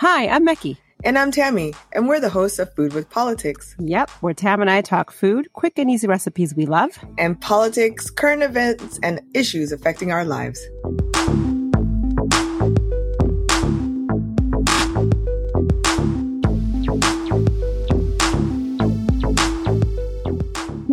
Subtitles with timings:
[0.00, 0.78] Hi, I'm Mecky.
[1.04, 3.76] And I'm Tammy, and we're the hosts of Food with Politics.
[3.78, 8.08] Yep, where Tam and I talk food, quick and easy recipes we love, and politics,
[8.08, 10.58] current events, and issues affecting our lives.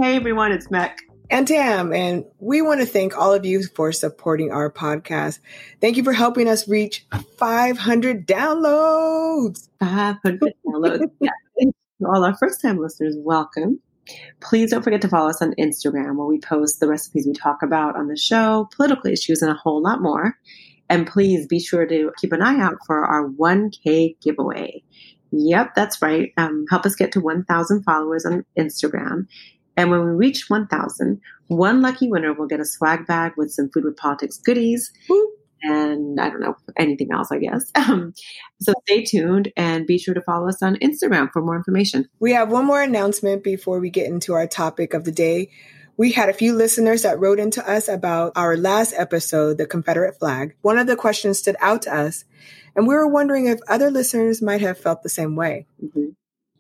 [0.01, 1.06] Hey everyone, it's Mec.
[1.30, 5.39] And Tam, and we want to thank all of you for supporting our podcast.
[5.82, 7.05] Thank you for helping us reach
[7.38, 9.68] 500 downloads.
[9.82, 11.12] 500 downloads.
[11.20, 11.32] yeah.
[12.05, 13.82] All our first time listeners, welcome.
[14.40, 17.57] Please don't forget to follow us on Instagram where we post the recipes we talk
[17.62, 20.38] about on the show, political issues, and a whole lot more.
[20.90, 24.82] And please be sure to keep an eye out for our 1K giveaway.
[25.32, 26.32] Yep, that's right.
[26.38, 29.27] Um, help us get to 1,000 followers on Instagram.
[29.77, 33.70] And when we reach 1,000, one lucky winner will get a swag bag with some
[33.70, 34.91] Food with Politics goodies.
[35.62, 37.72] And I don't know, anything else, I guess.
[37.76, 38.13] Um,
[38.59, 42.10] so stay tuned and be sure to follow us on Instagram for more information.
[42.20, 45.51] We have one more announcement before we get into our topic of the day.
[45.96, 50.20] We had a few listeners that wrote into us about our last episode, the Confederate
[50.20, 50.55] flag.
[50.62, 52.26] One of the questions stood out to us,
[52.76, 55.66] and we were wondering if other listeners might have felt the same way.
[55.84, 56.10] Mm-hmm.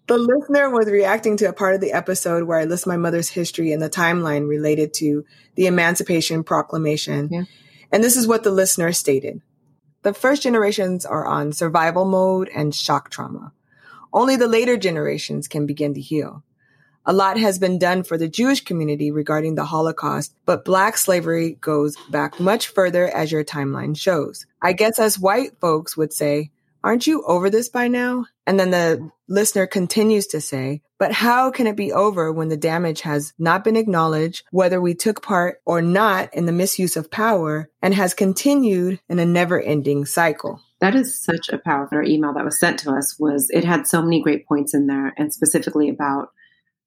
[0.07, 3.27] The listener was reacting to a part of the episode where I list my mother's
[3.27, 7.27] history and the timeline related to the Emancipation Proclamation.
[7.29, 7.43] Yeah.
[7.91, 9.41] And this is what the listener stated.
[10.03, 13.51] The first generations are on survival mode and shock trauma.
[14.13, 16.43] Only the later generations can begin to heal.
[17.05, 21.57] A lot has been done for the Jewish community regarding the Holocaust, but black slavery
[21.59, 24.45] goes back much further as your timeline shows.
[24.61, 28.25] I guess as white folks would say, aren't you over this by now?
[28.47, 32.55] And then the listener continues to say, but how can it be over when the
[32.55, 37.11] damage has not been acknowledged, whether we took part or not in the misuse of
[37.11, 40.61] power and has continued in a never ending cycle?
[40.79, 44.01] That is such a powerful email that was sent to us was it had so
[44.01, 46.29] many great points in there and specifically about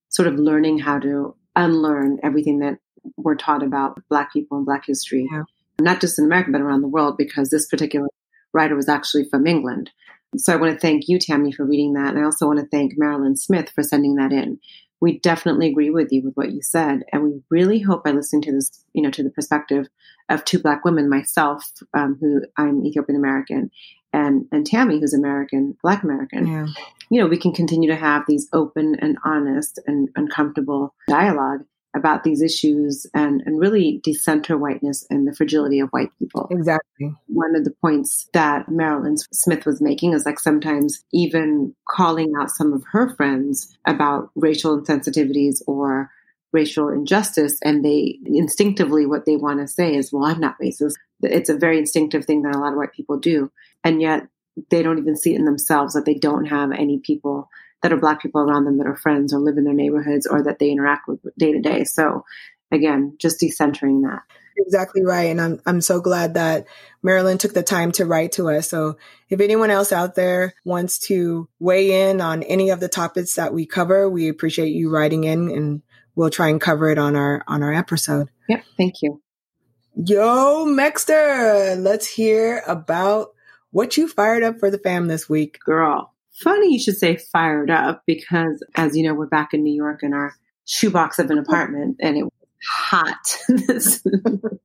[0.08, 2.78] sort of learning how to unlearn everything that
[3.16, 5.28] we're taught about black people and black history.
[5.30, 5.42] Yeah.
[5.78, 8.08] Not just in America, but around the world, because this particular
[8.52, 9.90] writer was actually from England.
[10.36, 12.10] So I want to thank you, Tammy, for reading that.
[12.10, 14.60] And I also want to thank Marilyn Smith for sending that in.
[15.00, 17.04] We definitely agree with you with what you said.
[17.12, 19.88] And we really hope by listening to this, you know, to the perspective
[20.28, 21.64] of two black women, myself,
[21.94, 23.70] um, who I'm Ethiopian American,
[24.12, 26.66] and, and Tammy, who's American, black American, yeah.
[27.10, 31.64] you know, we can continue to have these open and honest and uncomfortable dialogue
[31.94, 36.46] about these issues and, and really decenter whiteness and the fragility of white people.
[36.50, 37.14] Exactly.
[37.26, 42.50] One of the points that Marilyn Smith was making is like sometimes even calling out
[42.50, 46.10] some of her friends about racial insensitivities or
[46.52, 50.94] racial injustice and they instinctively what they want to say is well i'm not racist
[51.22, 53.52] it's a very instinctive thing that a lot of white people do
[53.84, 54.26] and yet
[54.68, 57.48] they don't even see it in themselves that they don't have any people
[57.82, 60.42] that are black people around them that are friends or live in their neighborhoods or
[60.42, 61.84] that they interact with day to day.
[61.84, 62.24] So
[62.70, 64.22] again, just decentering that.
[64.56, 65.30] Exactly right.
[65.30, 66.66] And I'm I'm so glad that
[67.02, 68.68] Marilyn took the time to write to us.
[68.68, 68.98] So
[69.28, 73.54] if anyone else out there wants to weigh in on any of the topics that
[73.54, 75.82] we cover, we appreciate you writing in and
[76.14, 78.28] we'll try and cover it on our on our episode.
[78.48, 79.22] Yep, thank you.
[79.94, 83.30] Yo, Mexter, let's hear about
[83.70, 85.58] what you fired up for the fam this week.
[85.64, 89.74] Girl, funny you should say fired up because, as you know, we're back in New
[89.74, 90.34] York in our
[90.66, 91.50] shoebox of an mm-hmm.
[91.50, 92.32] apartment and it was
[92.68, 93.38] hot.
[93.48, 94.02] this,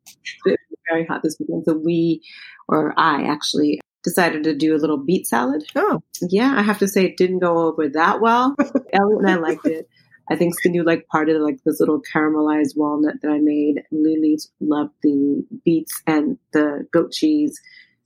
[0.89, 1.63] very hot this weekend.
[1.65, 2.21] So we,
[2.67, 5.63] or I actually, decided to do a little beet salad.
[5.75, 6.01] Oh.
[6.21, 8.55] Yeah, I have to say it didn't go over that well.
[8.93, 9.89] Elliot and I liked it.
[10.29, 13.83] I think Cindy like part of like this little caramelized walnut that I made.
[13.91, 17.59] Lily loved the beets and the goat cheese.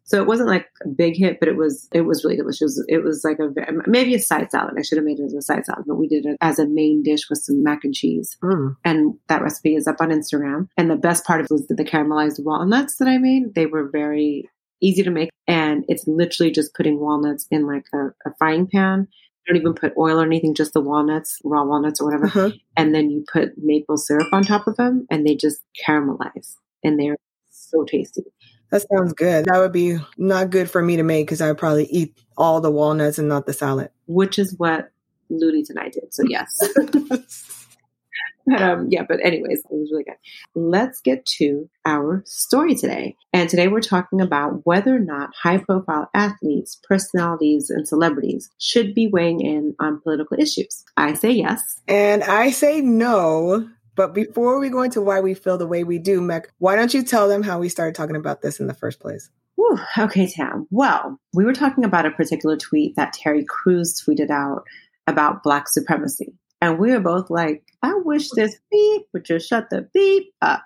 [0.10, 2.84] So it wasn't like a big hit, but it was it was really delicious.
[2.88, 3.52] It was like a
[3.88, 4.74] maybe a side salad.
[4.78, 6.68] I should have made it as a side salad, but we did it as a
[6.68, 8.36] main dish with some mac and cheese.
[8.44, 8.76] Mm.
[8.84, 10.68] And that recipe is up on Instagram.
[10.78, 13.54] And the best part of it was the caramelized walnuts that I made.
[13.54, 14.50] They were very
[14.82, 19.08] easy to make, and it's literally just putting walnuts in like a, a frying pan.
[19.48, 22.26] Don't even put oil or anything, just the walnuts, raw walnuts or whatever.
[22.28, 22.52] Uh-huh.
[22.76, 27.00] And then you put maple syrup on top of them, and they just caramelize, and
[27.00, 27.18] they're
[27.50, 28.24] so tasty.
[28.72, 29.46] That sounds good.
[29.46, 32.62] That would be not good for me to make because I would probably eat all
[32.62, 33.90] the walnuts and not the salad.
[34.06, 34.92] Which is what
[35.30, 36.14] Looney's and I did.
[36.14, 36.56] So yes.
[38.46, 40.16] but um, yeah, but anyways, it was really good.
[40.56, 43.16] Let's get to our story today.
[43.34, 48.94] And today we're talking about whether or not high profile athletes, personalities, and celebrities should
[48.94, 50.84] be weighing in on political issues.
[50.98, 51.62] I say yes.
[51.88, 53.70] And I say no
[54.00, 56.94] but before we go into why we feel the way we do, Mec, why don't
[56.94, 59.30] you tell them how we started talking about this in the first place?
[59.56, 59.78] Whew.
[59.98, 60.68] Okay, Tam.
[60.72, 64.64] Well, we were talking about a particular tweet that Terry Crews tweeted out
[65.06, 66.34] about Black supremacy.
[66.62, 70.64] And we were both like, I wish this beep would just shut the beep up.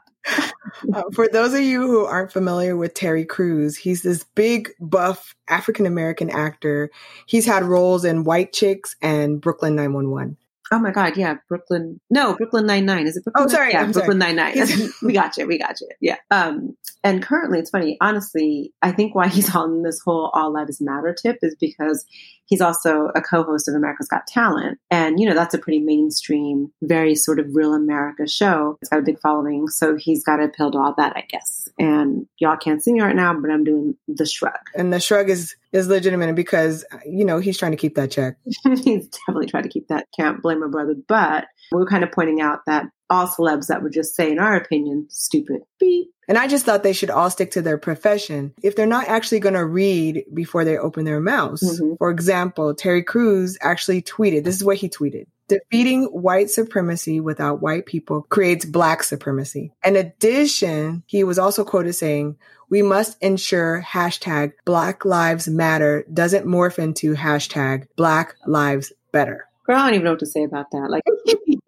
[0.94, 5.34] uh, for those of you who aren't familiar with Terry Crews, he's this big, buff
[5.48, 6.92] African American actor.
[7.26, 10.38] He's had roles in White Chicks and Brooklyn 911.
[10.74, 12.02] Oh my God, yeah, Brooklyn.
[12.10, 13.06] No, Brooklyn Nine Nine.
[13.06, 13.46] Is it Brooklyn?
[13.46, 14.18] Oh, sorry, yeah, I'm Brooklyn.
[14.18, 14.56] Nine Nine.
[15.04, 15.46] we got you.
[15.46, 15.88] We got you.
[16.02, 16.16] Yeah.
[16.32, 17.96] Um, and currently, it's funny.
[18.02, 22.08] Honestly, I think why he's on this whole All Lives Matter tip is because
[22.46, 26.72] he's also a co-host of America's Got Talent, and you know that's a pretty mainstream,
[26.82, 28.78] very sort of real America show.
[28.82, 31.70] It's got a big following, so he's got to appeal to all that, I guess.
[31.80, 34.54] And y'all can't see me right now, but I'm doing the shrug.
[34.76, 38.38] And the shrug is is legitimate because you know he's trying to keep that check.
[38.64, 40.08] he's definitely trying to keep that.
[40.18, 43.84] Can't blame my brother, but we were kind of pointing out that all celebs that
[43.84, 46.10] would just say, in our opinion, stupid beep.
[46.28, 48.54] And I just thought they should all stick to their profession.
[48.64, 51.80] If they're not actually going to read before they open their mouths.
[51.80, 51.98] Mhm.
[51.98, 55.26] For example, Terry Crews actually tweeted, this is what he tweeted.
[55.50, 59.74] Defeating white supremacy without white people creates black supremacy.
[59.84, 62.38] In addition, he was also quoted saying,
[62.70, 69.46] we must ensure hashtag Black Lives Matter doesn't morph into hashtag Black Lives Better.
[69.68, 70.90] Girl, I don't even know what to say about that.
[70.90, 71.04] Like,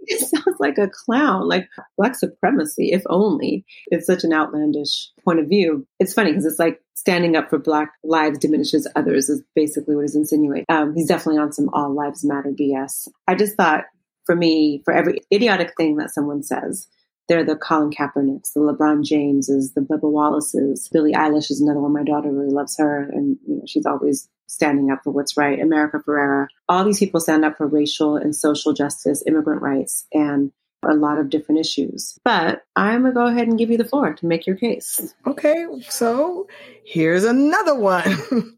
[0.07, 1.67] it sounds like a clown, like
[1.97, 3.65] black supremacy, if only.
[3.87, 5.87] It's such an outlandish point of view.
[5.99, 10.03] It's funny because it's like standing up for black lives diminishes others, is basically what
[10.03, 10.65] he's insinuating.
[10.69, 13.07] Um, he's definitely on some all lives matter BS.
[13.27, 13.85] I just thought,
[14.25, 16.87] for me, for every idiotic thing that someone says,
[17.27, 20.89] they're the Colin Kaepernicks, the LeBron Jameses, the Bubba Wallaces.
[20.91, 21.93] Billie Eilish is another one.
[21.93, 25.59] My daughter really loves her, and you know she's always standing up for what's right.
[25.59, 26.47] America Ferrera.
[26.69, 30.51] All these people stand up for racial and social justice, immigrant rights, and
[30.83, 32.17] a lot of different issues.
[32.23, 35.15] But I'm gonna go ahead and give you the floor to make your case.
[35.25, 36.47] Okay, so
[36.83, 38.03] here's another one.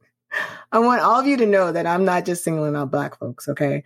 [0.72, 3.48] I want all of you to know that I'm not just singling out black folks,
[3.48, 3.84] okay?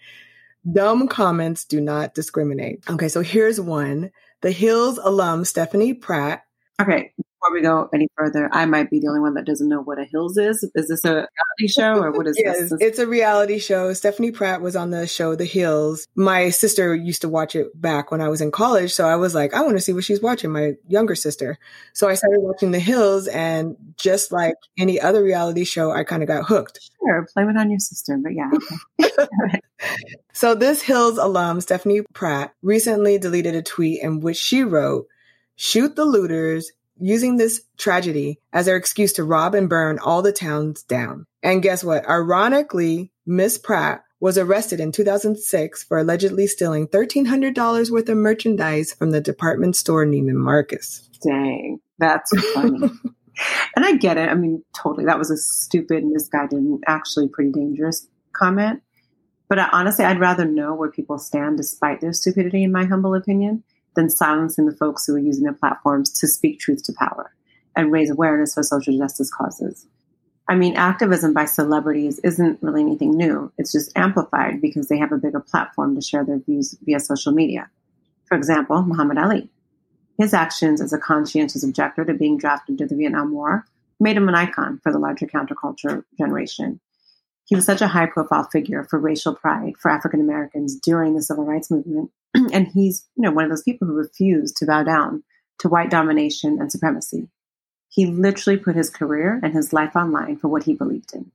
[0.70, 2.84] Dumb comments do not discriminate.
[2.90, 4.12] Okay, so here's one.
[4.42, 6.44] The Hills alum Stephanie Pratt.
[6.82, 9.82] Okay, before we go any further, I might be the only one that doesn't know
[9.82, 10.70] what a Hills is.
[10.76, 12.74] Is this a reality show or what is Yes, this?
[12.80, 13.94] it's a reality show.
[13.94, 16.08] Stephanie Pratt was on the show The Hills.
[16.16, 19.34] My sister used to watch it back when I was in college, so I was
[19.34, 21.58] like, I want to see what she's watching, my younger sister.
[21.94, 26.22] So I started watching The Hills, and just like any other reality show, I kind
[26.22, 26.80] of got hooked.
[27.00, 28.52] Sure, blame it on your sister, but yeah.
[29.02, 29.60] Okay.
[30.34, 35.08] So this Hills alum, Stephanie Pratt, recently deleted a tweet in which she wrote,
[35.56, 40.32] shoot the looters using this tragedy as their excuse to rob and burn all the
[40.32, 41.26] towns down.
[41.44, 42.08] And guess what?
[42.08, 49.12] Ironically, Miss Pratt was arrested in 2006 for allegedly stealing $1,300 worth of merchandise from
[49.12, 51.10] the department store Neiman Marcus.
[51.24, 52.80] Dang, that's funny.
[53.76, 54.30] and I get it.
[54.30, 55.06] I mean, totally.
[55.06, 58.84] That was a stupid, misguided, and actually pretty dangerous comment.
[59.50, 63.16] But I, honestly, I'd rather know where people stand despite their stupidity, in my humble
[63.16, 63.64] opinion,
[63.96, 67.34] than silencing the folks who are using their platforms to speak truth to power
[67.76, 69.88] and raise awareness for social justice causes.
[70.48, 73.54] I mean, activism by celebrities isn't really anything new.
[73.58, 77.32] It's just amplified because they have a bigger platform to share their views via social
[77.32, 77.70] media.
[78.26, 79.50] For example, Muhammad Ali.
[80.18, 83.66] His actions as a conscientious objector to being drafted into the Vietnam War
[84.00, 86.80] made him an icon for the larger counterculture generation.
[87.46, 91.22] He was such a high profile figure for racial pride for African Americans during the
[91.22, 92.12] civil rights movement.
[92.54, 95.24] and he's, you know, one of those people who refused to bow down
[95.60, 97.30] to white domination and supremacy.
[97.90, 101.32] He literally put his career and his life online for what he believed in.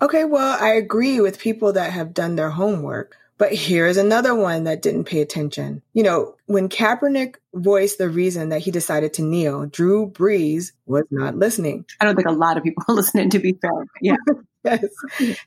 [0.00, 3.16] Okay, well, I agree with people that have done their homework.
[3.38, 5.82] But here's another one that didn't pay attention.
[5.94, 11.04] You know, when Kaepernick voiced the reason that he decided to kneel, Drew Brees was
[11.10, 11.84] not listening.
[12.00, 13.86] I don't think a lot of people are listening, to be fair.
[14.02, 14.16] Yeah.
[14.64, 14.86] Yes.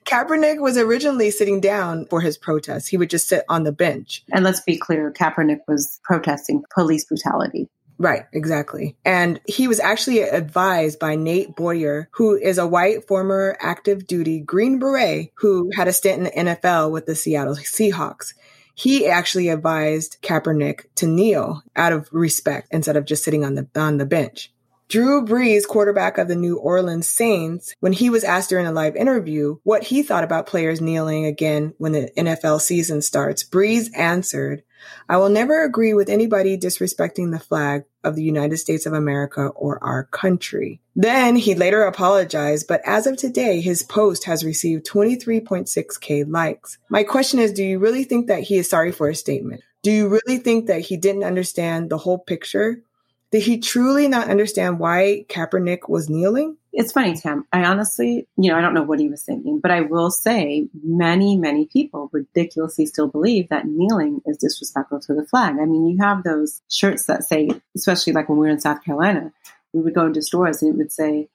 [0.05, 2.89] Kaepernick was originally sitting down for his protest.
[2.89, 4.23] He would just sit on the bench.
[4.31, 7.69] And let's be clear Kaepernick was protesting police brutality.
[8.01, 8.95] Right, exactly.
[9.05, 14.39] And he was actually advised by Nate Boyer, who is a white former active duty
[14.39, 18.33] Green Beret who had a stint in the NFL with the Seattle Seahawks.
[18.73, 23.67] He actually advised Kaepernick to kneel out of respect instead of just sitting on the
[23.75, 24.51] on the bench.
[24.91, 28.97] Drew Brees, quarterback of the New Orleans Saints, when he was asked during a live
[28.97, 34.63] interview what he thought about players kneeling again when the NFL season starts, Brees answered,
[35.07, 39.45] I will never agree with anybody disrespecting the flag of the United States of America
[39.55, 40.81] or our country.
[40.93, 46.79] Then he later apologized, but as of today, his post has received 23.6k likes.
[46.89, 49.61] My question is, do you really think that he is sorry for his statement?
[49.83, 52.83] Do you really think that he didn't understand the whole picture?
[53.31, 56.57] Did he truly not understand why Kaepernick was kneeling?
[56.73, 57.45] It's funny, Tam.
[57.51, 60.67] I honestly, you know, I don't know what he was thinking, but I will say
[60.83, 65.55] many, many people ridiculously still believe that kneeling is disrespectful to the flag.
[65.61, 68.83] I mean, you have those shirts that say, especially like when we were in South
[68.83, 69.31] Carolina,
[69.73, 71.29] we would go into stores and it would say,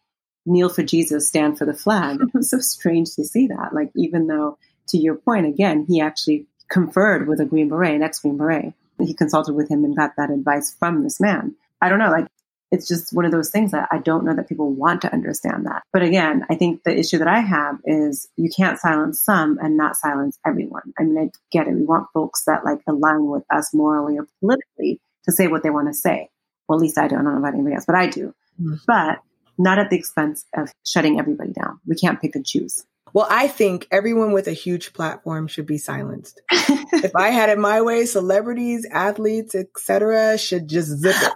[0.45, 2.21] kneel for Jesus, stand for the flag.
[2.21, 3.75] It was so strange to see that.
[3.75, 8.03] Like, even though, to your point, again, he actually conferred with a Green Beret, an
[8.03, 8.75] ex Green Beret.
[8.99, 11.55] He consulted with him and got that advice from this man.
[11.81, 12.27] I don't know, like,
[12.73, 15.67] it's just one of those things that I don't know that people want to understand
[15.67, 15.83] that.
[15.93, 19.77] But again, I think the issue that I have is you can't silence some and
[19.77, 20.93] not silence everyone.
[20.99, 21.75] I mean, I get it.
[21.75, 25.71] We want folks that like align with us morally or politically to say what they
[25.71, 26.29] want to say.
[26.69, 27.21] Well, at least I don't.
[27.21, 28.35] I don't know about anybody else, but I do.
[28.61, 28.75] Mm-hmm.
[28.87, 29.21] But
[29.59, 31.79] not at the expense of shutting everybody down.
[31.87, 32.85] We can't pick and choose.
[33.13, 36.41] Well, I think everyone with a huge platform should be silenced.
[36.51, 41.33] if I had it my way, celebrities, athletes, etc., should just zip it.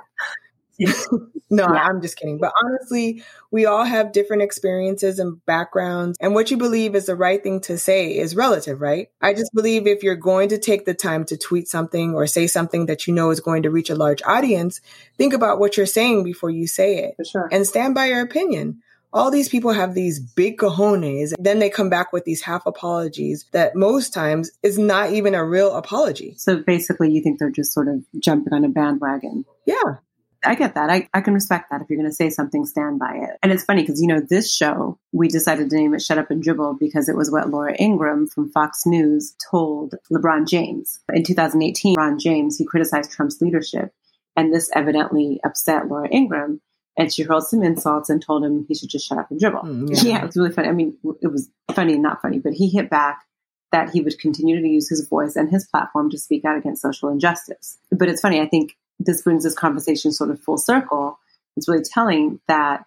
[1.51, 1.65] no.
[1.65, 2.39] I'm just kidding.
[2.39, 7.17] But honestly, we all have different experiences and backgrounds, and what you believe is the
[7.17, 9.09] right thing to say is relative, right?
[9.21, 12.47] I just believe if you're going to take the time to tweet something or say
[12.47, 14.81] something that you know is going to reach a large audience,
[15.19, 17.15] think about what you're saying before you say it.
[17.17, 17.49] For sure.
[17.53, 18.83] And stand by your opinion
[19.13, 21.33] all these people have these big cojones.
[21.39, 25.45] Then they come back with these half apologies that most times is not even a
[25.45, 26.35] real apology.
[26.37, 29.45] So basically, you think they're just sort of jumping on a bandwagon.
[29.67, 29.97] Yeah.
[30.45, 30.91] I get that.
[30.91, 31.83] I, I can respect that.
[31.83, 33.39] If you're going to say something, stand by it.
[33.43, 36.31] And it's funny because, you know, this show, we decided to name it Shut Up
[36.31, 41.01] and Dribble because it was what Laura Ingraham from Fox News told LeBron James.
[41.13, 43.93] In 2018, LeBron James, he criticized Trump's leadership.
[44.37, 46.61] And this evidently upset Laura Ingraham.
[46.97, 49.63] And she hurled some insults and told him he should just shut up and dribble.
[49.63, 50.11] Mm, yeah.
[50.11, 50.69] yeah, it was really funny.
[50.69, 53.25] I mean, it was funny and not funny, but he hit back
[53.73, 56.83] that he would continue to use his voice and his platform to speak out against
[56.83, 57.79] social injustice.
[57.91, 61.19] But it's funny, I think this brings this conversation sort of full circle.
[61.57, 62.85] It's really telling that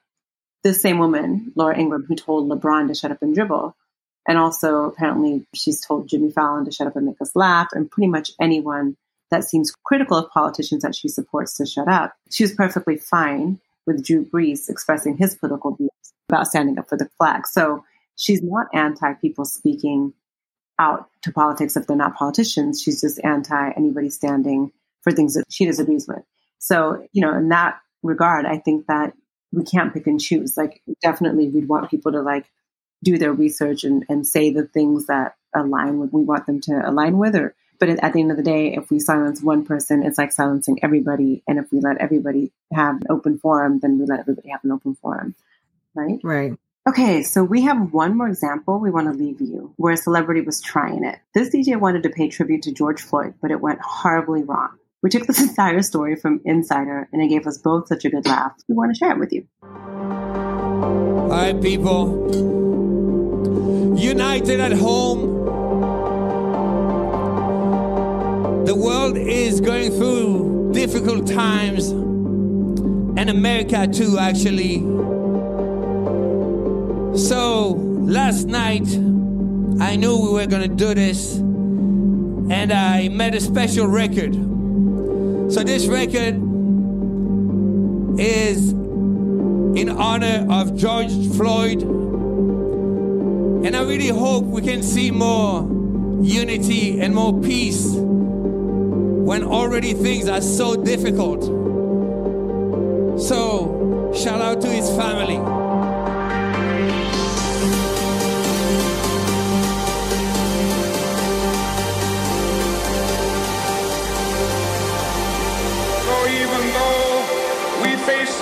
[0.63, 3.75] this same woman, Laura Ingraham, who told LeBron to shut up and dribble,
[4.27, 7.91] and also apparently she's told Jimmy Fallon to shut up and make us laugh, and
[7.91, 8.95] pretty much anyone
[9.31, 12.13] that seems critical of politicians that she supports to shut up.
[12.29, 15.89] She was perfectly fine with Drew Brees expressing his political views
[16.29, 17.47] about standing up for the flag.
[17.47, 17.83] So
[18.15, 20.13] she's not anti people speaking
[20.79, 22.81] out to politics if they're not politicians.
[22.81, 24.71] She's just anti anybody standing
[25.03, 26.23] for things that she disagrees with.
[26.59, 29.13] So, you know, in that regard, I think that
[29.51, 30.57] we can't pick and choose.
[30.57, 32.45] Like, definitely, we'd want people to like
[33.03, 36.89] do their research and, and say the things that align with we want them to
[36.89, 37.35] align with.
[37.35, 40.31] Or, but at the end of the day, if we silence one person, it's like
[40.31, 41.43] silencing everybody.
[41.47, 44.71] And if we let everybody have an open forum, then we let everybody have an
[44.71, 45.35] open forum,
[45.93, 46.19] right?
[46.23, 46.53] Right.
[46.87, 50.41] Okay, so we have one more example we want to leave you where a celebrity
[50.41, 51.17] was trying it.
[51.33, 54.77] This DJ wanted to pay tribute to George Floyd, but it went horribly wrong.
[55.03, 58.25] We took this entire story from Insider and it gave us both such a good
[58.25, 58.53] laugh.
[58.67, 59.45] We want to share it with you.
[61.29, 62.31] Hi, people.
[63.97, 65.43] United at home.
[68.65, 74.79] The world is going through difficult times, and America too, actually.
[77.17, 78.87] So, last night,
[79.79, 84.33] I knew we were going to do this, and I made a special record
[85.53, 86.33] so this record
[88.19, 91.83] is in honor of George Floyd.
[91.83, 95.61] And I really hope we can see more
[96.23, 101.43] unity and more peace when already things are so difficult.
[103.21, 105.62] So, shout out to his family.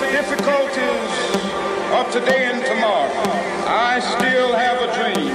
[0.00, 1.10] Difficulties
[1.92, 3.10] of today and tomorrow,
[3.66, 5.34] I still have a dream.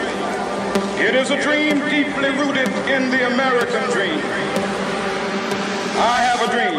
[1.06, 4.20] It is a dream deeply rooted in the American dream.
[6.00, 6.78] I have a dream.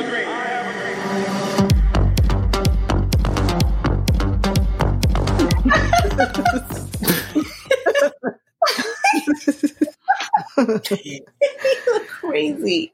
[12.08, 12.92] crazy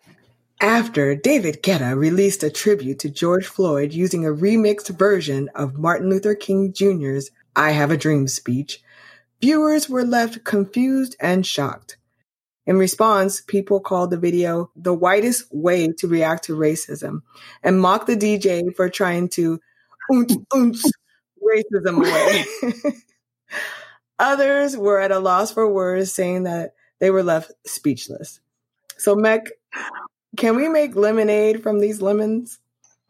[0.61, 6.09] after David Guetta released a tribute to George Floyd using a remixed version of Martin
[6.09, 8.83] Luther King Jr.'s I Have a Dream speech,
[9.41, 11.97] viewers were left confused and shocked.
[12.67, 17.23] In response, people called the video the whitest way to react to racism
[17.63, 19.61] and mocked the DJ for trying to
[20.11, 22.45] racism away.
[24.19, 28.41] Others were at a loss for words, saying that they were left speechless.
[28.97, 29.51] So, Meg,
[30.37, 32.59] can we make lemonade from these lemons?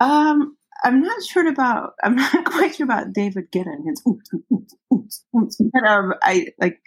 [0.00, 1.94] Um, I'm not sure about.
[2.02, 5.60] I'm not quite sure about David Guetta his oops, oops, oops, oops.
[5.72, 6.80] But um, I like.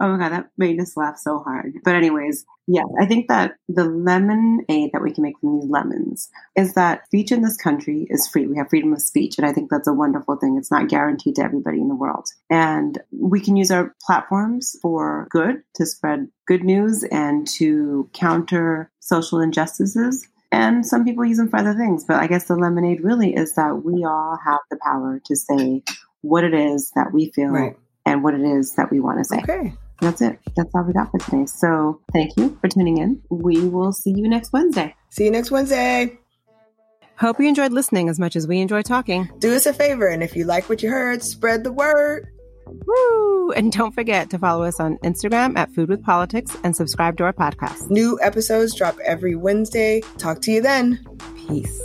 [0.00, 1.74] Oh my god, that made us laugh so hard.
[1.84, 6.30] But anyways, yeah, I think that the lemonade that we can make from these lemons
[6.56, 8.46] is that speech in this country is free.
[8.46, 10.56] We have freedom of speech, and I think that's a wonderful thing.
[10.58, 15.28] It's not guaranteed to everybody in the world, and we can use our platforms for
[15.30, 21.48] good to spread good news and to counter social injustices and some people use them
[21.48, 22.04] for other things.
[22.04, 25.82] But I guess the lemonade really is that we all have the power to say
[26.20, 27.76] what it is that we feel right.
[28.06, 29.38] and what it is that we want to say.
[29.38, 29.74] Okay.
[30.00, 30.38] That's it.
[30.56, 31.46] That's all we got for today.
[31.46, 33.22] So thank you for tuning in.
[33.30, 34.94] We will see you next Wednesday.
[35.10, 36.18] See you next Wednesday.
[37.16, 39.30] Hope you enjoyed listening as much as we enjoy talking.
[39.38, 42.26] Do us a favor, and if you like what you heard, spread the word.
[42.66, 43.52] Woo!
[43.52, 47.24] And don't forget to follow us on Instagram at Food with Politics and subscribe to
[47.24, 47.90] our podcast.
[47.90, 50.00] New episodes drop every Wednesday.
[50.18, 51.04] Talk to you then.
[51.46, 51.80] Peace.